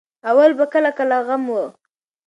[0.29, 1.63] اول به کله کله غم وو.